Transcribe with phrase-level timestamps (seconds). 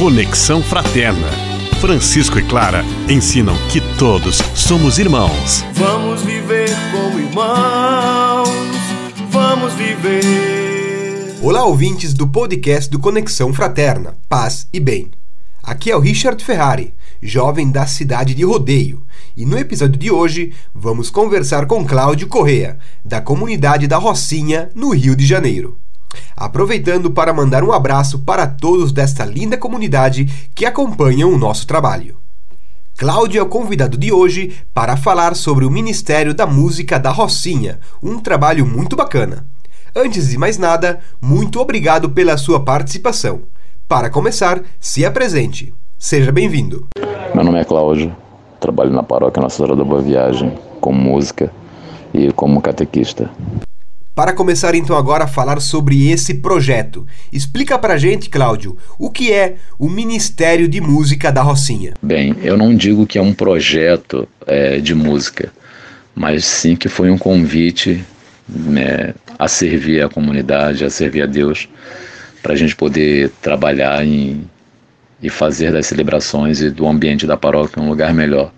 [0.00, 1.28] Conexão Fraterna.
[1.78, 5.62] Francisco e Clara ensinam que todos somos irmãos.
[5.74, 8.48] Vamos viver como irmãos.
[9.28, 11.36] Vamos viver.
[11.42, 15.10] Olá, ouvintes do podcast do Conexão Fraterna, Paz e Bem.
[15.62, 19.04] Aqui é o Richard Ferrari, jovem da cidade de Rodeio,
[19.36, 24.94] e no episódio de hoje vamos conversar com Cláudio Correa, da comunidade da Rocinha, no
[24.94, 25.76] Rio de Janeiro.
[26.36, 32.16] Aproveitando para mandar um abraço para todos desta linda comunidade que acompanham o nosso trabalho.
[32.96, 37.80] Cláudio é o convidado de hoje para falar sobre o Ministério da Música da Rocinha,
[38.02, 39.46] um trabalho muito bacana.
[39.96, 43.42] Antes de mais nada, muito obrigado pela sua participação.
[43.88, 45.74] Para começar, se apresente.
[45.98, 46.88] Seja bem-vindo.
[47.34, 48.14] Meu nome é Cláudio,
[48.60, 51.50] trabalho na paróquia Nossa Senhora da Boa Viagem, com música
[52.14, 53.30] e como catequista.
[54.20, 59.32] Para começar então agora a falar sobre esse projeto, explica pra gente, Cláudio, o que
[59.32, 61.94] é o Ministério de Música da Rocinha.
[62.02, 65.50] Bem, eu não digo que é um projeto é, de música,
[66.14, 68.04] mas sim que foi um convite
[68.46, 71.66] né, a servir a comunidade, a servir a Deus,
[72.42, 74.44] para a gente poder trabalhar em,
[75.22, 78.52] e fazer das celebrações e do ambiente da paróquia um lugar melhor.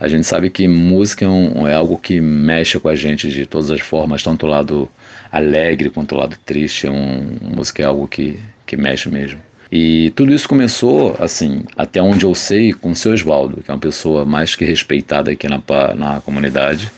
[0.00, 3.44] A gente sabe que música é, um, é, algo que mexe com a gente de
[3.44, 4.88] todas as formas, tanto o lado
[5.30, 6.86] alegre quanto o lado triste.
[6.86, 9.38] É um, música é algo que, que mexe mesmo.
[9.70, 13.74] E tudo isso começou, assim, até onde eu sei, com o seu Oswaldo, que é
[13.74, 15.62] uma pessoa mais que respeitada aqui na,
[15.94, 16.90] na comunidade.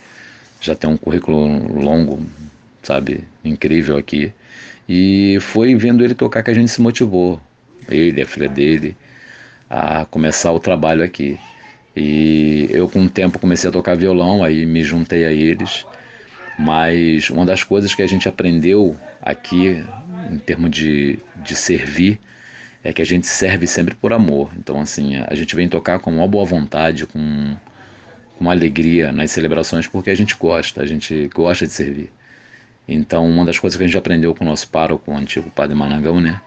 [0.61, 2.25] Já tem um currículo longo,
[2.85, 4.33] sabe, incrível aqui.
[4.89, 7.41] E foi vendo ele tocar que a gente se motivou,
[7.89, 8.97] ele, a filha dele,
[9.69, 11.37] a começar o trabalho aqui.
[11.95, 15.85] E eu, com o tempo, comecei a tocar violão, aí me juntei a eles.
[16.59, 19.85] Mas uma das coisas que a gente aprendeu aqui,
[20.31, 22.19] em termos de, de servir,
[22.83, 24.51] é que a gente serve sempre por amor.
[24.57, 27.57] Então, assim, a gente vem tocar com uma boa vontade, com
[28.41, 32.11] uma alegria nas celebrações, porque a gente gosta, a gente gosta de servir.
[32.89, 35.77] Então, uma das coisas que a gente aprendeu com o nosso pároco, o antigo padre
[35.77, 36.41] Managão, né,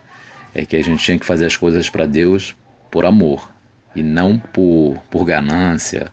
[0.54, 2.54] é que a gente tinha que fazer as coisas para Deus
[2.92, 3.55] por amor
[3.96, 6.12] e não por, por ganância,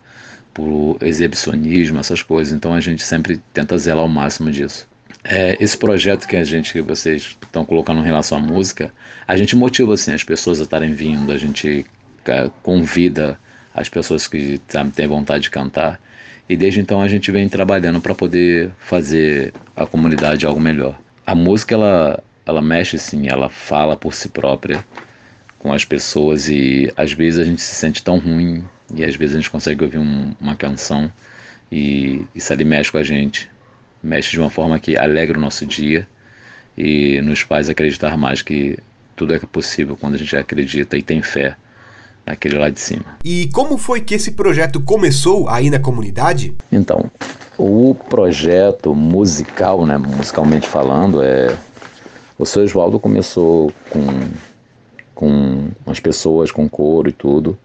[0.54, 2.52] por exibicionismo, essas coisas.
[2.52, 4.86] Então a gente sempre tenta zelar ao máximo disso.
[5.24, 8.92] É, esse projeto que a gente, que vocês estão colocando em relação à música,
[9.26, 11.86] a gente motiva assim as pessoas a estarem vindo, a gente
[12.26, 13.38] é, convida
[13.74, 14.60] as pessoas que
[14.94, 16.00] têm vontade de cantar
[16.48, 20.98] e desde então a gente vem trabalhando para poder fazer a comunidade algo melhor.
[21.26, 24.84] A música ela ela mexe sim, ela fala por si própria
[25.62, 29.36] com as pessoas e às vezes a gente se sente tão ruim e às vezes
[29.36, 31.10] a gente consegue ouvir um, uma canção
[31.70, 33.48] e isso ali mexe com a gente,
[34.02, 36.06] mexe de uma forma que alegra o nosso dia
[36.76, 38.76] e nos faz acreditar mais que
[39.14, 41.56] tudo é possível quando a gente acredita e tem fé
[42.26, 43.18] naquele lá de cima.
[43.24, 46.54] E como foi que esse projeto começou aí na comunidade?
[46.70, 47.10] Então,
[47.56, 51.56] o projeto musical, né, musicalmente falando, é
[52.38, 54.00] o seu Oswaldo começou com
[55.14, 57.58] com as pessoas, com coro e tudo.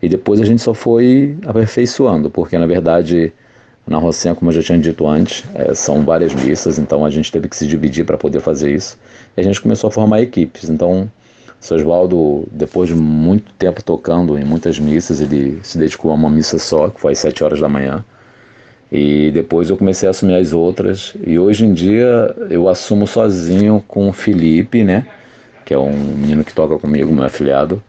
[0.00, 3.32] E depois a gente só foi aperfeiçoando, porque na verdade
[3.86, 7.32] na Rocinha, como eu já tinha dito antes, é, são várias missas, então a gente
[7.32, 8.98] teve que se dividir para poder fazer isso.
[9.36, 10.70] E a gente começou a formar equipes.
[10.70, 11.10] Então,
[11.70, 16.30] o Oswaldo, depois de muito tempo tocando em muitas missas, ele se dedicou a uma
[16.30, 18.04] missa só, que foi às 7 horas da manhã.
[18.90, 21.14] E depois eu comecei a assumir as outras.
[21.26, 25.06] E hoje em dia eu assumo sozinho com o Felipe, né?
[25.64, 27.82] Que é um menino que toca comigo, meu afiliado.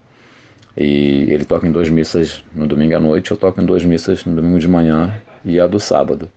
[0.76, 4.26] E ele toca em duas missas no domingo à noite, eu toco em duas missas
[4.26, 6.30] no domingo de manhã e a do sábado.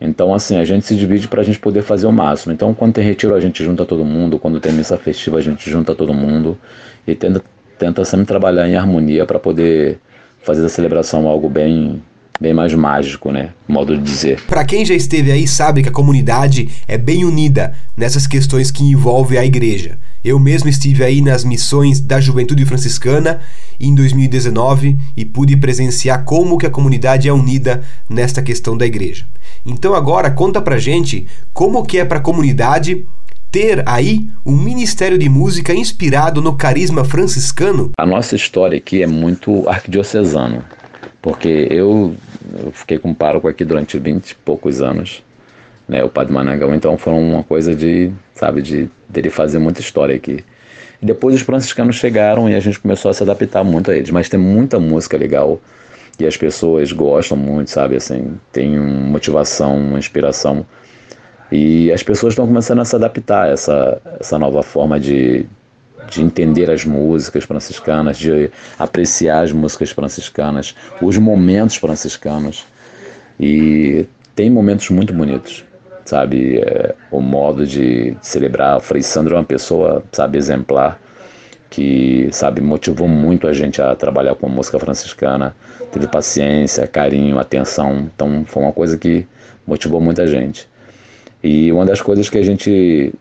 [0.00, 2.52] Então, assim, a gente se divide para a gente poder fazer o máximo.
[2.52, 4.38] Então, quando tem retiro, a gente junta todo mundo.
[4.38, 6.56] Quando tem missa festiva, a gente junta todo mundo.
[7.06, 7.42] E tenta,
[7.76, 9.98] tenta sempre trabalhar em harmonia para poder
[10.42, 12.00] fazer a celebração algo bem
[12.40, 13.50] bem mais mágico, né?
[13.66, 14.40] Modo de dizer.
[14.42, 18.84] Para quem já esteve aí sabe que a comunidade é bem unida nessas questões que
[18.84, 19.98] envolvem a igreja.
[20.24, 23.40] Eu mesmo estive aí nas missões da Juventude Franciscana
[23.80, 29.24] em 2019 e pude presenciar como que a comunidade é unida nesta questão da igreja.
[29.64, 33.06] Então agora conta pra gente como que é para a comunidade
[33.50, 37.92] ter aí um ministério de música inspirado no carisma franciscano?
[37.96, 40.62] A nossa história aqui é muito arquidiocesano,
[41.22, 42.14] porque eu
[42.64, 45.22] eu fiquei com pároco aqui durante 20 e poucos anos,
[45.88, 50.14] né, o Padre Managão, então foi uma coisa de, sabe, de dele fazer muita história
[50.14, 50.44] aqui.
[51.00, 54.10] E depois os franciscanos chegaram e a gente começou a se adaptar muito a eles,
[54.10, 55.60] mas tem muita música legal
[56.18, 60.66] e as pessoas gostam muito, sabe, assim, tem uma motivação, uma inspiração.
[61.50, 65.46] E as pessoas estão começando a se adaptar a essa, essa nova forma de,
[66.10, 72.64] de entender as músicas franciscanas, de apreciar as músicas franciscanas, os momentos franciscanos.
[73.38, 75.64] E tem momentos muito bonitos,
[76.04, 76.58] sabe?
[76.58, 78.78] É, o modo de celebrar.
[78.78, 81.00] O Frei Sandro é uma pessoa, sabe, exemplar,
[81.70, 85.54] que, sabe, motivou muito a gente a trabalhar com música franciscana.
[85.92, 88.08] Teve paciência, carinho, atenção.
[88.14, 89.26] Então, foi uma coisa que
[89.66, 90.68] motivou muita gente.
[91.42, 93.12] E uma das coisas que a gente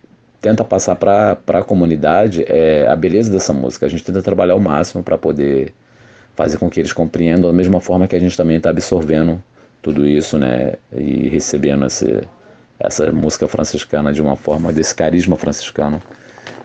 [0.42, 3.86] tenta passar para a comunidade é a beleza dessa música.
[3.86, 5.74] A gente tenta trabalhar o máximo para poder
[6.36, 9.44] fazer com que eles compreendam da mesma forma que a gente também está absorvendo
[9.82, 12.28] tudo isso, né, e recebendo esse,
[12.80, 16.02] essa música franciscana de uma forma desse carisma franciscano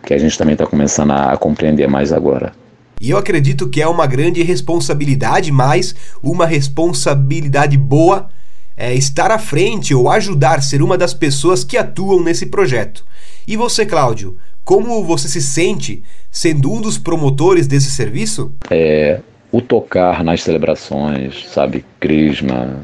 [0.05, 2.53] que a gente também está começando a, a compreender mais agora.
[3.01, 8.29] E eu acredito que é uma grande responsabilidade, mas uma responsabilidade boa
[8.77, 13.05] é estar à frente ou ajudar ser uma das pessoas que atuam nesse projeto.
[13.47, 18.53] E você, Cláudio, como você se sente sendo um dos promotores desse serviço?
[18.71, 22.83] É, o tocar nas celebrações, sabe, crisma,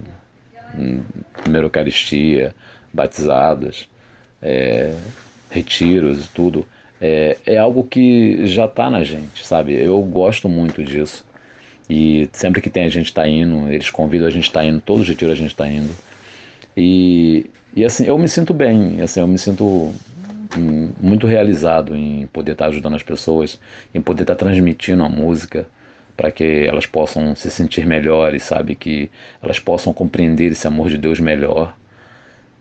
[0.76, 1.02] hum,
[1.42, 2.54] primeira Eucaristia,
[2.92, 3.88] batizadas,
[4.42, 4.94] é,
[5.50, 6.66] retiros e tudo,
[7.00, 9.74] é, é algo que já está na gente, sabe?
[9.74, 11.24] Eu gosto muito disso.
[11.88, 15.02] E sempre que tem a gente está indo, eles convidam a gente está indo, todo
[15.02, 15.94] retiro a gente está indo.
[16.76, 19.94] E, e assim, eu me sinto bem, assim, eu me sinto
[20.56, 23.60] muito realizado em poder estar ajudando as pessoas,
[23.94, 25.66] em poder estar transmitindo a música
[26.16, 28.74] para que elas possam se sentir melhores, sabe?
[28.74, 29.10] Que
[29.40, 31.76] elas possam compreender esse amor de Deus melhor.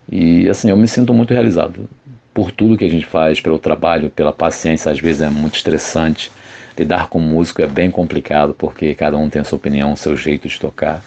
[0.09, 1.89] E assim, eu me sinto muito realizado
[2.33, 6.31] por tudo que a gente faz, pelo trabalho, pela paciência, às vezes é muito estressante.
[6.77, 10.15] Lidar com músico é bem complicado porque cada um tem a sua opinião, o seu
[10.15, 11.03] jeito de tocar.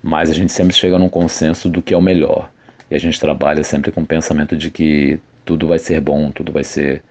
[0.00, 2.50] Mas a gente sempre chega num consenso do que é o melhor.
[2.88, 6.52] E a gente trabalha sempre com o pensamento de que tudo vai ser bom, tudo
[6.52, 7.02] vai ser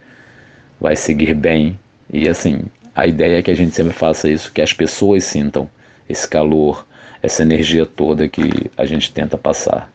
[0.79, 1.79] vai seguir bem.
[2.11, 2.63] E assim,
[2.95, 5.69] a ideia é que a gente sempre faça isso, que as pessoas sintam
[6.07, 6.85] esse calor,
[7.21, 9.91] essa energia toda que a gente tenta passar.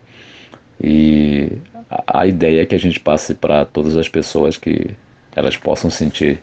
[0.80, 1.58] E
[2.06, 4.90] a, ideia é que a gente passe para todas as pessoas que
[5.34, 6.40] elas possam sentir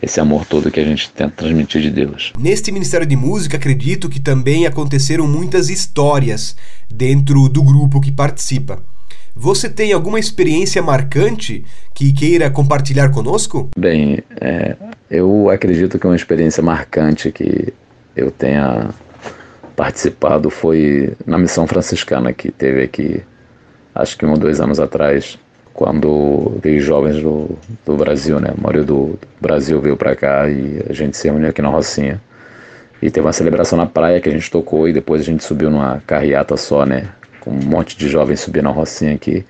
[0.00, 2.32] esse amor todo que a gente tenta transmitir de Deus.
[2.38, 6.56] Neste Ministério de Música, acredito que também aconteceram muitas histórias
[6.88, 8.80] dentro do grupo que participa.
[9.34, 11.64] Você tem alguma experiência marcante
[11.94, 13.70] que queira compartilhar conosco?
[13.76, 14.76] Bem, é,
[15.10, 17.72] eu acredito que uma experiência marcante que
[18.16, 18.90] eu tenha
[19.76, 23.22] participado foi na missão franciscana que teve aqui,
[23.94, 25.38] acho que um ou dois anos atrás,
[25.72, 28.52] quando veio jovens do, do Brasil, né?
[28.58, 32.20] A maioria do Brasil veio para cá e a gente se reuniu aqui na Rocinha.
[33.00, 35.70] E teve uma celebração na praia que a gente tocou e depois a gente subiu
[35.70, 37.08] numa carreata só, né?
[37.40, 39.44] Com um monte de jovens subindo a Rocinha aqui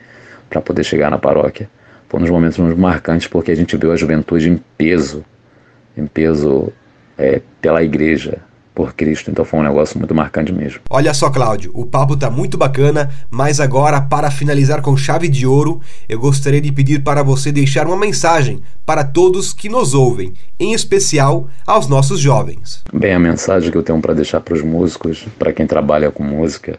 [0.48, 1.68] para poder chegar na paróquia.
[2.08, 5.24] Foi um dos momentos muito marcantes porque a gente viu a juventude em peso,
[5.96, 6.72] em peso
[7.18, 8.38] é, pela igreja,
[8.78, 9.28] por Cristo.
[9.28, 10.78] Então foi um negócio muito marcante mesmo.
[10.88, 15.44] Olha só, Cláudio, o papo tá muito bacana, mas agora, para finalizar com chave de
[15.44, 20.32] ouro, eu gostaria de pedir para você deixar uma mensagem para todos que nos ouvem,
[20.60, 22.84] em especial aos nossos jovens.
[22.92, 26.22] Bem, a mensagem que eu tenho para deixar para os músicos, para quem trabalha com
[26.22, 26.78] música,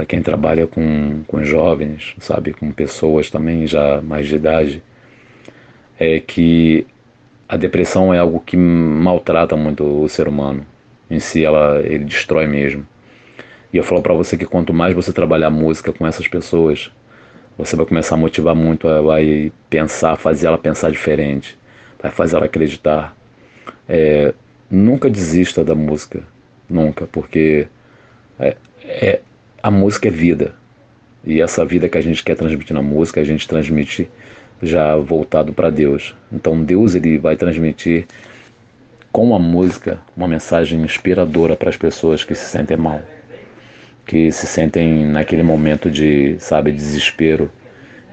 [0.00, 4.82] para quem trabalha com, com jovens, sabe, com pessoas também já mais de idade,
[5.98, 6.86] é que
[7.46, 10.64] a depressão é algo que maltrata muito o ser humano.
[11.10, 12.86] Em si, ela ele destrói mesmo.
[13.70, 16.90] E eu falo para você que quanto mais você trabalhar música com essas pessoas,
[17.58, 21.58] você vai começar a motivar muito, vai pensar, fazer ela pensar diferente,
[22.00, 23.14] vai fazer ela acreditar.
[23.86, 24.32] É,
[24.70, 26.22] nunca desista da música,
[26.70, 27.68] nunca, porque
[28.38, 29.20] é, é,
[29.62, 30.54] a música é vida.
[31.24, 34.10] E essa vida que a gente quer transmitir na música, a gente transmite
[34.62, 36.14] já voltado para Deus.
[36.32, 38.06] Então Deus ele vai transmitir
[39.12, 43.02] com a música uma mensagem inspiradora para as pessoas que se sentem mal,
[44.06, 47.50] que se sentem naquele momento de, sabe, desespero.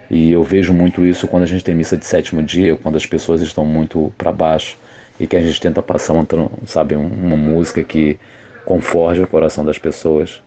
[0.10, 3.06] E eu vejo muito isso quando a gente tem missa de sétimo dia, quando as
[3.06, 4.78] pessoas estão muito para baixo
[5.20, 6.26] e que a gente tenta passar, uma,
[6.66, 8.18] sabe, uma música que
[8.66, 10.42] conforte o coração das pessoas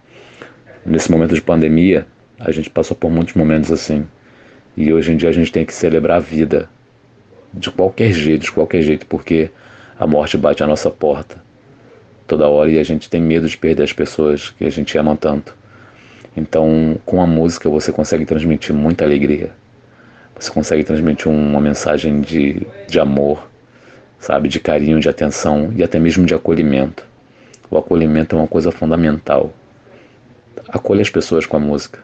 [0.84, 2.06] nesse momento de pandemia,
[2.38, 4.06] a gente passou por muitos momentos assim.
[4.76, 6.68] E hoje em dia a gente tem que celebrar a vida
[7.52, 9.50] de qualquer jeito, de qualquer jeito, porque
[9.98, 11.36] a morte bate à nossa porta
[12.26, 15.16] toda hora e a gente tem medo de perder as pessoas que a gente ama
[15.16, 15.56] tanto.
[16.36, 19.50] Então, com a música você consegue transmitir muita alegria.
[20.38, 23.50] Você consegue transmitir uma mensagem de, de amor,
[24.18, 27.04] sabe, de carinho, de atenção e até mesmo de acolhimento.
[27.68, 29.52] O acolhimento é uma coisa fundamental
[30.72, 32.00] acolha as pessoas com a música.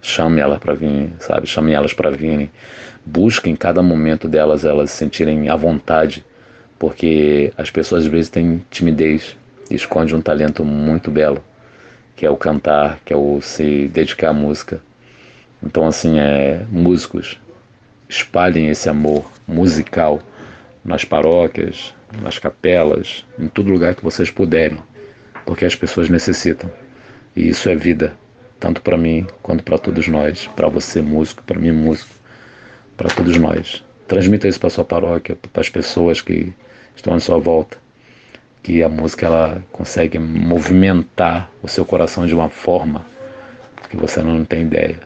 [0.00, 1.46] Chame elas para vir, sabe?
[1.46, 2.50] Chame elas para virem.
[3.04, 6.24] Busque em cada momento delas elas se sentirem à vontade
[6.78, 9.36] porque as pessoas às vezes têm timidez
[9.70, 11.42] e escondem um talento muito belo,
[12.14, 14.80] que é o cantar, que é o se dedicar à música.
[15.62, 17.40] Então, assim, é, músicos,
[18.08, 20.20] espalhem esse amor musical
[20.84, 24.78] nas paróquias, nas capelas, em todo lugar que vocês puderem,
[25.44, 26.70] porque as pessoas necessitam.
[27.36, 28.16] E isso é vida,
[28.58, 32.14] tanto para mim quanto para todos nós, para você músico, para mim músico,
[32.96, 33.84] para todos nós.
[34.08, 36.52] Transmita isso para sua paróquia, para as pessoas que
[36.96, 37.76] estão à sua volta,
[38.62, 43.04] que a música ela consegue movimentar o seu coração de uma forma
[43.90, 45.00] que você não tem ideia.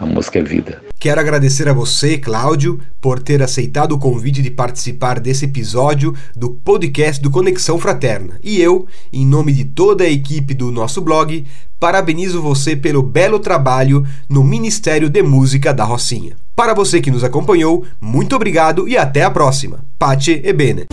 [0.00, 0.82] A música é vida.
[0.98, 6.52] Quero agradecer a você, Cláudio, por ter aceitado o convite de participar desse episódio do
[6.52, 8.40] podcast do Conexão Fraterna.
[8.42, 11.44] E eu, em nome de toda a equipe do nosso blog,
[11.78, 16.34] parabenizo você pelo belo trabalho no Ministério de Música da Rocinha.
[16.56, 19.84] Para você que nos acompanhou, muito obrigado e até a próxima.
[19.98, 20.86] Pace e bene.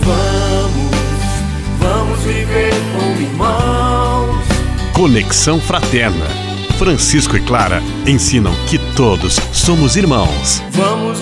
[0.00, 0.98] Vamos,
[1.78, 4.44] vamos viver como irmãos.
[4.92, 6.41] Conexão Fraterna.
[6.72, 10.62] Francisco e Clara ensinam que todos somos irmãos.
[10.70, 11.20] Vamos